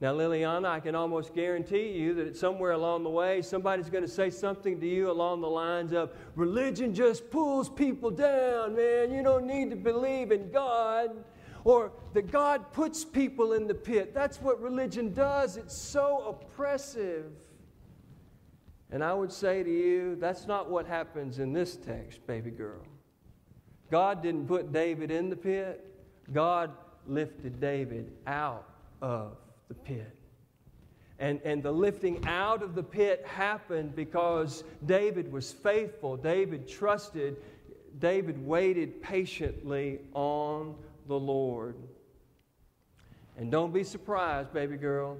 Now, 0.00 0.12
Liliana, 0.12 0.66
I 0.66 0.80
can 0.80 0.94
almost 0.94 1.34
guarantee 1.34 1.92
you 1.92 2.14
that 2.14 2.36
somewhere 2.36 2.72
along 2.72 3.04
the 3.04 3.10
way, 3.10 3.40
somebody's 3.42 3.88
going 3.88 4.04
to 4.04 4.10
say 4.10 4.28
something 4.28 4.80
to 4.80 4.86
you 4.86 5.10
along 5.10 5.40
the 5.40 5.48
lines 5.48 5.92
of, 5.92 6.10
religion 6.34 6.92
just 6.92 7.30
pulls 7.30 7.68
people 7.68 8.10
down, 8.10 8.74
man. 8.74 9.12
You 9.12 9.22
don't 9.22 9.46
need 9.46 9.70
to 9.70 9.76
believe 9.76 10.32
in 10.32 10.50
God. 10.50 11.24
Or 11.62 11.92
that 12.12 12.30
God 12.30 12.72
puts 12.72 13.04
people 13.04 13.54
in 13.54 13.66
the 13.66 13.74
pit. 13.74 14.12
That's 14.12 14.42
what 14.42 14.60
religion 14.60 15.14
does. 15.14 15.56
It's 15.56 15.76
so 15.76 16.28
oppressive. 16.28 17.32
And 18.90 19.02
I 19.02 19.14
would 19.14 19.32
say 19.32 19.62
to 19.62 19.70
you, 19.70 20.16
that's 20.16 20.46
not 20.46 20.68
what 20.68 20.86
happens 20.86 21.38
in 21.38 21.52
this 21.52 21.76
text, 21.76 22.26
baby 22.26 22.50
girl. 22.50 22.82
God 23.90 24.22
didn't 24.22 24.46
put 24.46 24.72
David 24.72 25.10
in 25.10 25.30
the 25.30 25.36
pit, 25.36 25.84
God 26.32 26.72
lifted 27.06 27.60
David 27.60 28.12
out 28.26 28.68
of 29.00 29.36
the 29.68 29.74
pit. 29.74 30.16
And, 31.18 31.40
and 31.44 31.62
the 31.62 31.72
lifting 31.72 32.24
out 32.26 32.62
of 32.62 32.74
the 32.74 32.82
pit 32.82 33.24
happened 33.26 33.94
because 33.94 34.64
David 34.84 35.30
was 35.30 35.52
faithful. 35.52 36.16
David 36.16 36.68
trusted. 36.68 37.36
David 38.00 38.44
waited 38.44 39.00
patiently 39.00 40.00
on 40.12 40.74
the 41.06 41.18
Lord. 41.18 41.76
And 43.36 43.50
don't 43.50 43.72
be 43.72 43.84
surprised, 43.84 44.52
baby 44.52 44.76
girl, 44.76 45.16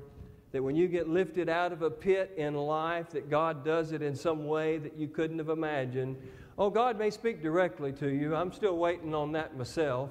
that 0.52 0.62
when 0.62 0.76
you 0.76 0.88
get 0.88 1.08
lifted 1.08 1.48
out 1.48 1.72
of 1.72 1.82
a 1.82 1.90
pit 1.90 2.32
in 2.36 2.54
life, 2.54 3.10
that 3.10 3.30
God 3.30 3.64
does 3.64 3.92
it 3.92 4.02
in 4.02 4.14
some 4.14 4.46
way 4.46 4.78
that 4.78 4.96
you 4.96 5.08
couldn't 5.08 5.38
have 5.38 5.48
imagined. 5.48 6.16
Oh, 6.56 6.70
God 6.70 6.96
may 6.98 7.10
speak 7.10 7.42
directly 7.42 7.92
to 7.94 8.08
you. 8.08 8.34
I'm 8.36 8.52
still 8.52 8.76
waiting 8.76 9.14
on 9.14 9.32
that 9.32 9.56
myself. 9.56 10.10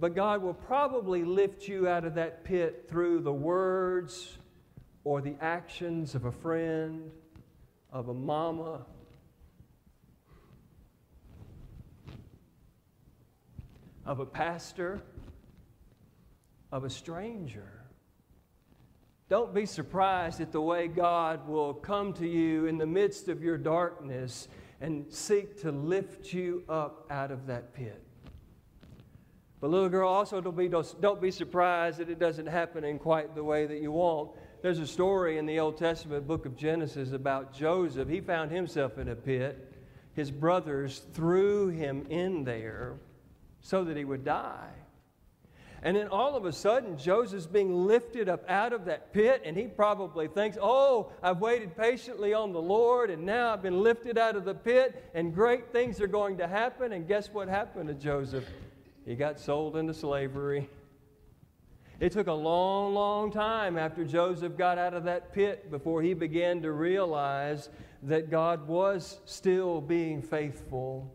But 0.00 0.14
God 0.14 0.42
will 0.42 0.54
probably 0.54 1.24
lift 1.24 1.68
you 1.68 1.86
out 1.86 2.06
of 2.06 2.14
that 2.14 2.42
pit 2.42 2.86
through 2.88 3.20
the 3.20 3.32
words 3.32 4.38
or 5.04 5.20
the 5.20 5.34
actions 5.42 6.14
of 6.14 6.24
a 6.24 6.32
friend, 6.32 7.10
of 7.92 8.08
a 8.08 8.14
mama, 8.14 8.86
of 14.06 14.20
a 14.20 14.26
pastor, 14.26 15.02
of 16.72 16.84
a 16.84 16.90
stranger. 16.90 17.84
Don't 19.28 19.52
be 19.52 19.66
surprised 19.66 20.40
at 20.40 20.50
the 20.50 20.62
way 20.62 20.88
God 20.88 21.46
will 21.46 21.74
come 21.74 22.14
to 22.14 22.26
you 22.26 22.64
in 22.64 22.78
the 22.78 22.86
midst 22.86 23.28
of 23.28 23.42
your 23.42 23.58
darkness 23.58 24.48
and 24.80 25.12
seek 25.12 25.60
to 25.60 25.70
lift 25.70 26.32
you 26.32 26.64
up 26.70 27.06
out 27.10 27.30
of 27.30 27.46
that 27.46 27.74
pit. 27.74 28.02
But 29.60 29.70
little 29.70 29.90
girl, 29.90 30.08
also 30.08 30.40
don't 30.40 30.56
be, 30.56 30.68
don't 30.68 31.20
be 31.20 31.30
surprised 31.30 31.98
that 31.98 32.08
it 32.08 32.18
doesn't 32.18 32.46
happen 32.46 32.82
in 32.82 32.98
quite 32.98 33.34
the 33.34 33.44
way 33.44 33.66
that 33.66 33.82
you 33.82 33.92
want. 33.92 34.30
There's 34.62 34.78
a 34.78 34.86
story 34.86 35.36
in 35.38 35.44
the 35.44 35.60
Old 35.60 35.76
Testament 35.76 36.26
book 36.26 36.46
of 36.46 36.56
Genesis 36.56 37.12
about 37.12 37.52
Joseph. 37.52 38.08
He 38.08 38.20
found 38.20 38.50
himself 38.50 38.96
in 38.96 39.08
a 39.08 39.14
pit. 39.14 39.74
His 40.14 40.30
brothers 40.30 41.02
threw 41.12 41.68
him 41.68 42.06
in 42.08 42.44
there 42.44 42.94
so 43.60 43.84
that 43.84 43.96
he 43.96 44.04
would 44.04 44.24
die. 44.24 44.70
And 45.82 45.96
then 45.96 46.08
all 46.08 46.36
of 46.36 46.44
a 46.44 46.52
sudden, 46.52 46.98
Joseph's 46.98 47.46
being 47.46 47.86
lifted 47.86 48.28
up 48.28 48.44
out 48.48 48.74
of 48.74 48.84
that 48.84 49.14
pit, 49.14 49.42
and 49.46 49.56
he 49.56 49.66
probably 49.66 50.28
thinks, 50.28 50.58
Oh, 50.60 51.10
I've 51.22 51.38
waited 51.38 51.74
patiently 51.74 52.34
on 52.34 52.52
the 52.52 52.60
Lord, 52.60 53.08
and 53.08 53.24
now 53.24 53.54
I've 53.54 53.62
been 53.62 53.82
lifted 53.82 54.18
out 54.18 54.36
of 54.36 54.44
the 54.44 54.54
pit, 54.54 55.10
and 55.14 55.34
great 55.34 55.72
things 55.72 56.00
are 56.00 56.06
going 56.06 56.36
to 56.36 56.46
happen. 56.46 56.92
And 56.92 57.08
guess 57.08 57.30
what 57.30 57.48
happened 57.48 57.88
to 57.88 57.94
Joseph? 57.94 58.44
He 59.10 59.16
got 59.16 59.40
sold 59.40 59.76
into 59.76 59.92
slavery. 59.92 60.70
It 61.98 62.12
took 62.12 62.28
a 62.28 62.32
long, 62.32 62.94
long 62.94 63.32
time 63.32 63.76
after 63.76 64.04
Joseph 64.04 64.56
got 64.56 64.78
out 64.78 64.94
of 64.94 65.02
that 65.02 65.32
pit 65.32 65.68
before 65.68 66.00
he 66.00 66.14
began 66.14 66.62
to 66.62 66.70
realize 66.70 67.70
that 68.04 68.30
God 68.30 68.68
was 68.68 69.18
still 69.24 69.80
being 69.80 70.22
faithful, 70.22 71.12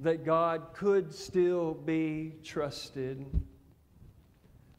that 0.00 0.24
God 0.24 0.74
could 0.74 1.14
still 1.14 1.74
be 1.74 2.34
trusted. 2.42 3.24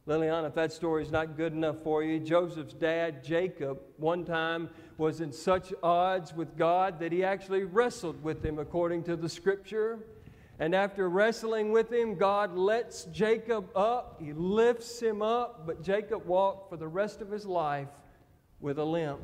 Liliana, 0.05 0.48
if 0.48 0.55
that 0.55 0.74
story 0.74 1.03
is 1.03 1.12
not 1.12 1.38
good 1.38 1.53
enough 1.53 1.77
for 1.81 2.03
you, 2.03 2.19
Joseph's 2.19 2.74
dad, 2.74 3.24
Jacob, 3.24 3.79
one 3.96 4.25
time 4.25 4.67
was 4.98 5.22
in 5.22 5.31
such 5.31 5.74
odds 5.81 6.34
with 6.34 6.57
God 6.57 7.00
that 7.00 7.13
he 7.13 7.24
actually 7.24 7.63
wrestled 7.63 8.22
with 8.22 8.43
him 8.43 8.60
according 8.60 9.03
to 9.03 9.15
the 9.15 9.29
scripture. 9.29 10.00
And 10.60 10.74
after 10.74 11.08
wrestling 11.08 11.72
with 11.72 11.92
him, 11.92 12.16
God 12.16 12.58
lets 12.58 13.06
Jacob 13.06 13.70
up. 13.76 14.20
He 14.20 14.34
lifts 14.34 15.00
him 15.00 15.22
up, 15.22 15.68
but 15.68 15.84
Jacob 15.84 16.26
walked 16.26 16.70
for 16.70 16.78
the 16.78 16.88
rest 16.88 17.22
of 17.22 17.30
his 17.30 17.46
life 17.46 17.90
with 18.60 18.80
a 18.80 18.84
limp. 18.84 19.22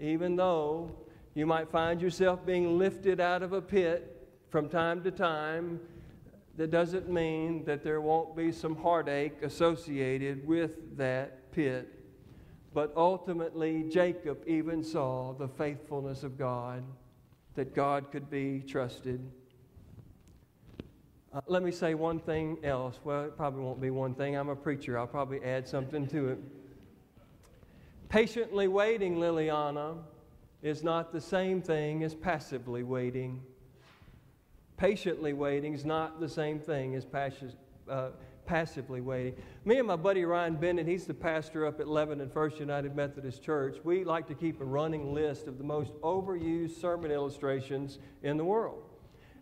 Even 0.00 0.34
though 0.34 0.90
you 1.34 1.46
might 1.46 1.70
find 1.70 2.02
yourself 2.02 2.44
being 2.44 2.78
lifted 2.78 3.20
out 3.20 3.42
of 3.44 3.52
a 3.52 3.62
pit 3.62 4.28
from 4.50 4.68
time 4.68 5.02
to 5.04 5.10
time, 5.12 5.78
that 6.56 6.72
doesn't 6.72 7.08
mean 7.08 7.64
that 7.64 7.84
there 7.84 8.00
won't 8.00 8.36
be 8.36 8.50
some 8.50 8.74
heartache 8.74 9.42
associated 9.42 10.44
with 10.44 10.96
that 10.96 11.52
pit. 11.52 11.94
But 12.74 12.92
ultimately, 12.96 13.84
Jacob 13.84 14.42
even 14.48 14.82
saw 14.82 15.32
the 15.32 15.46
faithfulness 15.46 16.24
of 16.24 16.36
God 16.36 16.82
that 17.58 17.74
God 17.74 18.12
could 18.12 18.30
be 18.30 18.62
trusted. 18.68 19.20
Uh, 21.32 21.40
let 21.48 21.64
me 21.64 21.72
say 21.72 21.94
one 21.94 22.20
thing 22.20 22.56
else. 22.62 23.00
Well, 23.02 23.24
it 23.24 23.36
probably 23.36 23.64
won't 23.64 23.80
be 23.80 23.90
one 23.90 24.14
thing. 24.14 24.36
I'm 24.36 24.48
a 24.48 24.54
preacher. 24.54 24.96
I'll 24.96 25.08
probably 25.08 25.42
add 25.42 25.66
something 25.66 26.06
to 26.06 26.28
it. 26.28 26.38
Patiently 28.08 28.68
waiting, 28.68 29.16
Liliana, 29.16 29.96
is 30.62 30.84
not 30.84 31.12
the 31.12 31.20
same 31.20 31.60
thing 31.60 32.04
as 32.04 32.14
passively 32.14 32.84
waiting. 32.84 33.42
Patiently 34.76 35.32
waiting 35.32 35.74
is 35.74 35.84
not 35.84 36.20
the 36.20 36.28
same 36.28 36.60
thing 36.60 36.94
as 36.94 37.04
passi- 37.04 37.56
uh, 37.90 38.10
passively 38.48 39.02
waiting. 39.02 39.34
Me 39.66 39.78
and 39.78 39.86
my 39.86 39.94
buddy 39.94 40.24
Ryan 40.24 40.56
Bennett, 40.56 40.86
he's 40.86 41.04
the 41.04 41.12
pastor 41.12 41.66
up 41.66 41.80
at 41.80 41.86
Lebanon 41.86 42.30
First 42.30 42.58
United 42.58 42.96
Methodist 42.96 43.42
Church. 43.42 43.76
We 43.84 44.04
like 44.04 44.26
to 44.28 44.34
keep 44.34 44.62
a 44.62 44.64
running 44.64 45.12
list 45.12 45.46
of 45.46 45.58
the 45.58 45.64
most 45.64 45.92
overused 46.00 46.80
sermon 46.80 47.10
illustrations 47.10 47.98
in 48.22 48.38
the 48.38 48.44
world. 48.44 48.84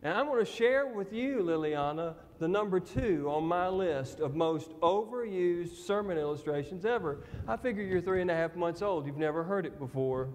And 0.03 0.13
I'm 0.13 0.27
going 0.27 0.45
to 0.45 0.51
share 0.51 0.89
with 0.89 1.13
you, 1.13 1.39
Liliana, 1.39 2.17
the 2.41 2.49
number 2.49 2.81
two 2.81 3.31
on 3.31 3.45
my 3.45 3.69
list 3.69 4.19
of 4.19 4.35
most 4.35 4.73
overused 4.81 5.77
sermon 5.87 6.19
illustrations 6.19 6.85
ever. 6.85 7.21
I 7.47 7.57
figure 7.57 7.85
you're 7.85 8.01
three 8.01 8.23
and 8.23 8.31
a 8.31 8.35
half 8.35 8.57
months 8.57 8.83
old. 8.83 9.07
You've 9.07 9.17
never 9.17 9.45
heard 9.45 9.67
it 9.67 9.79
before. 9.79 10.31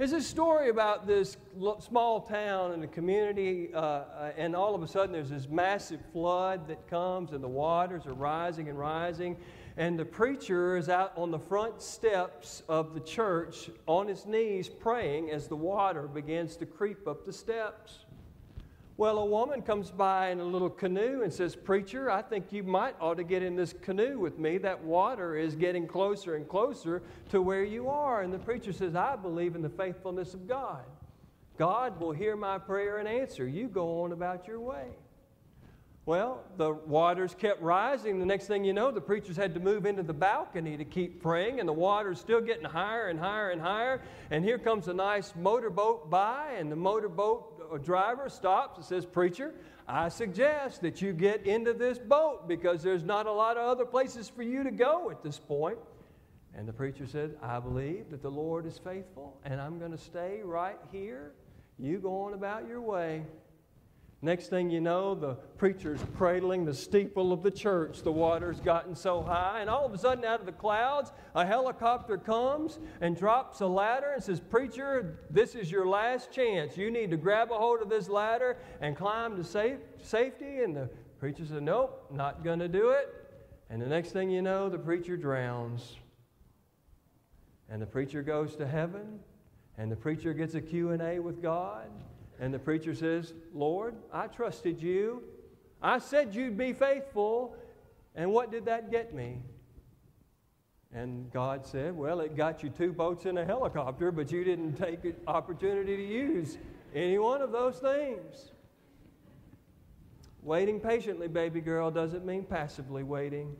It's 0.00 0.14
a 0.14 0.22
story 0.22 0.70
about 0.70 1.06
this 1.06 1.36
small 1.80 2.22
town 2.22 2.72
and 2.72 2.82
the 2.82 2.86
community, 2.86 3.68
uh, 3.74 3.78
uh, 3.78 4.32
and 4.34 4.56
all 4.56 4.74
of 4.74 4.82
a 4.82 4.88
sudden 4.88 5.12
there's 5.12 5.28
this 5.28 5.46
massive 5.46 6.00
flood 6.10 6.66
that 6.68 6.88
comes, 6.88 7.32
and 7.32 7.44
the 7.44 7.48
waters 7.48 8.06
are 8.06 8.14
rising 8.14 8.70
and 8.70 8.78
rising. 8.78 9.36
And 9.76 9.98
the 9.98 10.06
preacher 10.06 10.78
is 10.78 10.88
out 10.88 11.12
on 11.16 11.30
the 11.30 11.38
front 11.38 11.82
steps 11.82 12.62
of 12.66 12.94
the 12.94 13.00
church 13.00 13.68
on 13.86 14.08
his 14.08 14.24
knees 14.24 14.70
praying 14.70 15.30
as 15.32 15.48
the 15.48 15.56
water 15.56 16.08
begins 16.08 16.56
to 16.56 16.64
creep 16.64 17.06
up 17.06 17.26
the 17.26 17.32
steps. 17.34 18.06
Well, 19.00 19.16
a 19.16 19.24
woman 19.24 19.62
comes 19.62 19.90
by 19.90 20.28
in 20.28 20.40
a 20.40 20.44
little 20.44 20.68
canoe 20.68 21.22
and 21.22 21.32
says, 21.32 21.56
Preacher, 21.56 22.10
I 22.10 22.20
think 22.20 22.52
you 22.52 22.62
might 22.62 22.94
ought 23.00 23.14
to 23.14 23.24
get 23.24 23.42
in 23.42 23.56
this 23.56 23.72
canoe 23.80 24.18
with 24.18 24.38
me. 24.38 24.58
That 24.58 24.84
water 24.84 25.36
is 25.36 25.54
getting 25.54 25.86
closer 25.86 26.36
and 26.36 26.46
closer 26.46 27.00
to 27.30 27.40
where 27.40 27.64
you 27.64 27.88
are. 27.88 28.20
And 28.20 28.30
the 28.30 28.38
preacher 28.38 28.74
says, 28.74 28.94
I 28.94 29.16
believe 29.16 29.54
in 29.54 29.62
the 29.62 29.70
faithfulness 29.70 30.34
of 30.34 30.46
God. 30.46 30.84
God 31.56 31.98
will 31.98 32.12
hear 32.12 32.36
my 32.36 32.58
prayer 32.58 32.98
and 32.98 33.08
answer. 33.08 33.48
You 33.48 33.68
go 33.68 34.02
on 34.02 34.12
about 34.12 34.46
your 34.46 34.60
way. 34.60 34.88
Well, 36.06 36.42
the 36.56 36.72
waters 36.72 37.36
kept 37.38 37.62
rising. 37.62 38.18
The 38.18 38.26
next 38.26 38.46
thing 38.46 38.64
you 38.64 38.72
know, 38.72 38.90
the 38.90 39.00
preachers 39.00 39.36
had 39.36 39.54
to 39.54 39.60
move 39.60 39.86
into 39.86 40.02
the 40.02 40.14
balcony 40.14 40.76
to 40.76 40.84
keep 40.84 41.22
praying, 41.22 41.60
and 41.60 41.68
the 41.68 41.72
water's 41.72 42.18
still 42.18 42.40
getting 42.40 42.64
higher 42.64 43.08
and 43.08 43.20
higher 43.20 43.50
and 43.50 43.60
higher. 43.60 44.02
And 44.30 44.44
here 44.44 44.58
comes 44.58 44.88
a 44.88 44.94
nice 44.94 45.34
motorboat 45.36 46.10
by, 46.10 46.54
and 46.58 46.72
the 46.72 46.76
motorboat 46.76 47.84
driver 47.84 48.28
stops 48.28 48.78
and 48.78 48.84
says, 48.84 49.04
Preacher, 49.04 49.54
I 49.86 50.08
suggest 50.08 50.82
that 50.82 51.02
you 51.02 51.12
get 51.12 51.46
into 51.46 51.72
this 51.72 51.98
boat 51.98 52.48
because 52.48 52.82
there's 52.82 53.04
not 53.04 53.26
a 53.26 53.32
lot 53.32 53.56
of 53.56 53.68
other 53.68 53.84
places 53.84 54.28
for 54.28 54.42
you 54.42 54.64
to 54.64 54.70
go 54.70 55.10
at 55.10 55.22
this 55.22 55.38
point. 55.38 55.78
And 56.54 56.66
the 56.66 56.72
preacher 56.72 57.06
said, 57.06 57.36
I 57.42 57.60
believe 57.60 58.10
that 58.10 58.22
the 58.22 58.30
Lord 58.30 58.66
is 58.66 58.78
faithful 58.78 59.38
and 59.44 59.60
I'm 59.60 59.78
going 59.78 59.92
to 59.92 59.98
stay 59.98 60.40
right 60.44 60.78
here. 60.90 61.32
You 61.78 61.98
go 61.98 62.22
on 62.22 62.34
about 62.34 62.66
your 62.66 62.80
way. 62.80 63.22
Next 64.22 64.48
thing 64.48 64.68
you 64.68 64.82
know, 64.82 65.14
the 65.14 65.34
preacher's 65.56 66.00
cradling 66.14 66.66
the 66.66 66.74
steeple 66.74 67.32
of 67.32 67.42
the 67.42 67.50
church. 67.50 68.02
The 68.02 68.12
water's 68.12 68.60
gotten 68.60 68.94
so 68.94 69.22
high, 69.22 69.60
and 69.62 69.70
all 69.70 69.86
of 69.86 69.94
a 69.94 69.98
sudden, 69.98 70.26
out 70.26 70.40
of 70.40 70.46
the 70.46 70.52
clouds, 70.52 71.10
a 71.34 71.46
helicopter 71.46 72.18
comes 72.18 72.80
and 73.00 73.16
drops 73.16 73.60
a 73.60 73.66
ladder 73.66 74.12
and 74.12 74.22
says, 74.22 74.38
Preacher, 74.38 75.20
this 75.30 75.54
is 75.54 75.70
your 75.70 75.86
last 75.86 76.30
chance. 76.30 76.76
You 76.76 76.90
need 76.90 77.10
to 77.12 77.16
grab 77.16 77.50
a 77.50 77.54
hold 77.54 77.80
of 77.80 77.88
this 77.88 78.10
ladder 78.10 78.58
and 78.82 78.94
climb 78.94 79.36
to 79.36 79.44
safe, 79.44 79.78
safety. 80.02 80.60
And 80.60 80.76
the 80.76 80.90
preacher 81.18 81.46
said, 81.46 81.62
Nope, 81.62 82.08
not 82.12 82.44
going 82.44 82.58
to 82.58 82.68
do 82.68 82.90
it. 82.90 83.08
And 83.70 83.80
the 83.80 83.86
next 83.86 84.10
thing 84.10 84.28
you 84.30 84.42
know, 84.42 84.68
the 84.68 84.78
preacher 84.78 85.16
drowns. 85.16 85.96
And 87.70 87.80
the 87.80 87.86
preacher 87.86 88.22
goes 88.22 88.54
to 88.56 88.66
heaven, 88.66 89.20
and 89.78 89.90
the 89.90 89.96
preacher 89.96 90.34
gets 90.34 90.54
a 90.54 90.60
Q&A 90.60 91.20
with 91.20 91.40
God. 91.40 91.88
And 92.40 92.54
the 92.54 92.58
preacher 92.58 92.94
says, 92.94 93.34
Lord, 93.54 93.94
I 94.12 94.26
trusted 94.26 94.82
you. 94.82 95.22
I 95.82 95.98
said 95.98 96.34
you'd 96.34 96.56
be 96.56 96.72
faithful. 96.72 97.54
And 98.14 98.32
what 98.32 98.50
did 98.50 98.64
that 98.64 98.90
get 98.90 99.14
me? 99.14 99.42
And 100.92 101.30
God 101.30 101.66
said, 101.66 101.94
Well, 101.94 102.20
it 102.20 102.36
got 102.36 102.62
you 102.62 102.70
two 102.70 102.92
boats 102.92 103.26
and 103.26 103.38
a 103.38 103.44
helicopter, 103.44 104.10
but 104.10 104.32
you 104.32 104.42
didn't 104.42 104.74
take 104.74 105.02
the 105.02 105.14
opportunity 105.28 105.96
to 105.96 106.04
use 106.04 106.58
any 106.94 107.18
one 107.18 107.42
of 107.42 107.52
those 107.52 107.78
things. 107.78 108.50
Waiting 110.42 110.80
patiently, 110.80 111.28
baby 111.28 111.60
girl, 111.60 111.90
doesn't 111.90 112.24
mean 112.24 112.44
passively 112.44 113.02
waiting. 113.02 113.54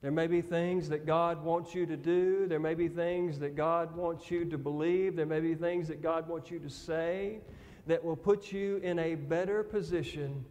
There 0.00 0.12
may 0.12 0.28
be 0.28 0.40
things 0.40 0.88
that 0.88 1.04
God 1.04 1.42
wants 1.42 1.74
you 1.74 1.84
to 1.84 1.96
do. 1.96 2.46
There 2.46 2.60
may 2.60 2.74
be 2.74 2.88
things 2.88 3.38
that 3.40 3.54
God 3.54 3.94
wants 3.94 4.30
you 4.30 4.46
to 4.46 4.56
believe. 4.56 5.16
There 5.16 5.26
may 5.26 5.40
be 5.40 5.54
things 5.54 5.88
that 5.88 6.00
God 6.00 6.26
wants 6.26 6.50
you 6.50 6.58
to 6.60 6.70
say 6.70 7.40
that 7.90 8.04
will 8.04 8.14
put 8.14 8.52
you 8.52 8.76
in 8.84 9.00
a 9.00 9.16
better 9.16 9.64
position 9.64 10.44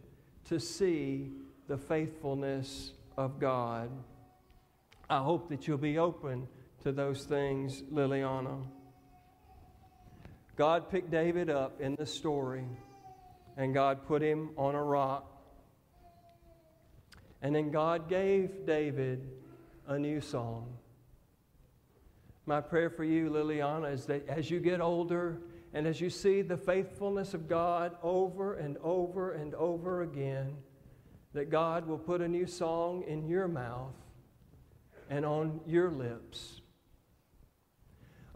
to 0.44 0.60
see 0.60 1.30
the 1.68 1.78
faithfulness 1.78 2.92
of 3.16 3.40
God. 3.40 3.88
I 5.08 5.20
hope 5.20 5.48
that 5.48 5.66
you'll 5.66 5.78
be 5.78 5.96
open 5.96 6.46
to 6.82 6.92
those 6.92 7.24
things, 7.24 7.80
Liliana. 7.90 8.62
God 10.56 10.90
picked 10.90 11.10
David 11.10 11.48
up 11.48 11.80
in 11.80 11.94
the 11.94 12.04
story, 12.04 12.66
and 13.56 13.72
God 13.72 14.06
put 14.06 14.20
him 14.20 14.50
on 14.58 14.74
a 14.74 14.82
rock. 14.82 15.42
And 17.40 17.54
then 17.54 17.70
God 17.70 18.06
gave 18.06 18.66
David 18.66 19.26
a 19.86 19.98
new 19.98 20.20
song. 20.20 20.76
My 22.44 22.60
prayer 22.60 22.90
for 22.90 23.04
you, 23.04 23.30
Liliana, 23.30 23.94
is 23.94 24.04
that 24.06 24.28
as 24.28 24.50
you 24.50 24.60
get 24.60 24.82
older, 24.82 25.40
and 25.72 25.86
as 25.86 26.00
you 26.00 26.10
see 26.10 26.42
the 26.42 26.56
faithfulness 26.56 27.32
of 27.34 27.48
God 27.48 27.96
over 28.02 28.54
and 28.54 28.76
over 28.78 29.32
and 29.32 29.54
over 29.54 30.02
again, 30.02 30.56
that 31.32 31.50
God 31.50 31.86
will 31.86 31.98
put 31.98 32.20
a 32.20 32.28
new 32.28 32.46
song 32.46 33.04
in 33.06 33.28
your 33.28 33.46
mouth 33.46 33.94
and 35.08 35.24
on 35.24 35.60
your 35.66 35.90
lips. 35.90 36.60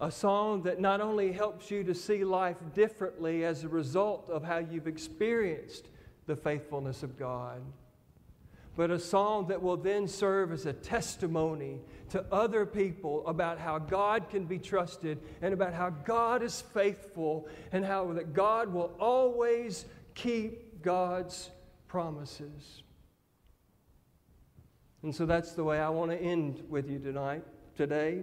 A 0.01 0.11
song 0.11 0.63
that 0.63 0.81
not 0.81 1.01
only 1.01 1.33
helps 1.33 1.71
you 1.71 1.83
to 1.85 1.95
see 1.95 2.25
life 2.25 2.57
differently 2.73 3.45
as 3.45 3.65
a 3.65 3.69
result 3.69 4.29
of 4.31 4.45
how 4.45 4.59
you've 4.59 4.87
experienced 4.87 5.89
the 6.27 6.37
faithfulness 6.37 7.03
of 7.03 7.19
God 7.19 7.63
but 8.77 8.91
a 8.91 8.99
song 8.99 9.47
that 9.49 9.63
will 9.63 9.77
then 9.77 10.09
serve 10.09 10.53
as 10.53 10.67
a 10.67 10.73
testimony 10.73 11.79
to 12.11 12.25
other 12.33 12.67
people 12.67 13.27
about 13.27 13.59
how 13.59 13.79
God 13.79 14.29
can 14.29 14.45
be 14.45 14.59
trusted 14.59 15.19
and 15.43 15.55
about 15.55 15.75
how 15.75 15.91
God 15.91 16.43
is 16.43 16.61
faithful 16.61 17.49
and 17.73 17.85
how 17.85 18.13
that 18.13 18.33
God 18.33 18.73
will 18.73 18.93
always 18.99 19.85
keep 20.15 20.83
God's 20.83 21.51
promises. 21.87 22.83
And 25.03 25.15
so 25.15 25.27
that's 25.27 25.53
the 25.53 25.63
way 25.63 25.79
I 25.79 25.91
want 25.91 26.11
to 26.11 26.17
end 26.17 26.63
with 26.69 26.89
you 26.91 26.99
tonight, 26.99 27.45
today. 27.77 28.23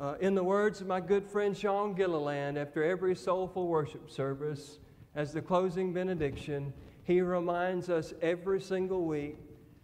Uh, 0.00 0.14
in 0.20 0.34
the 0.34 0.44
words 0.44 0.80
of 0.80 0.86
my 0.86 1.00
good 1.00 1.26
friend 1.26 1.56
Sean 1.56 1.94
Gilliland, 1.94 2.58
after 2.58 2.84
every 2.84 3.14
soulful 3.16 3.66
worship 3.66 4.10
service, 4.10 4.78
as 5.14 5.32
the 5.32 5.40
closing 5.40 5.92
benediction, 5.92 6.72
he 7.08 7.22
reminds 7.22 7.88
us 7.88 8.12
every 8.20 8.60
single 8.60 9.06
week 9.06 9.38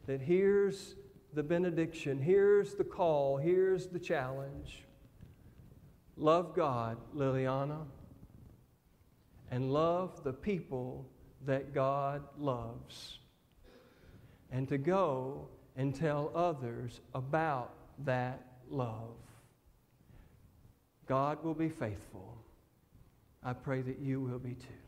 that 0.06 0.20
here's 0.20 0.94
the 1.32 1.42
benediction, 1.42 2.20
here's 2.20 2.74
the 2.74 2.84
call, 2.84 3.38
here's 3.38 3.86
the 3.86 3.98
challenge. 3.98 4.84
Love 6.18 6.54
God, 6.54 6.98
Liliana, 7.16 7.86
and 9.50 9.72
love 9.72 10.22
the 10.22 10.34
people 10.34 11.08
that 11.46 11.72
God 11.72 12.22
loves. 12.38 13.20
And 14.52 14.68
to 14.68 14.76
go 14.76 15.48
and 15.76 15.94
tell 15.94 16.30
others 16.34 17.00
about 17.14 17.72
that 18.04 18.44
love. 18.68 19.16
God 21.06 21.42
will 21.42 21.54
be 21.54 21.70
faithful. 21.70 22.36
I 23.42 23.54
pray 23.54 23.80
that 23.80 23.98
you 23.98 24.20
will 24.20 24.38
be 24.38 24.52
too. 24.52 24.83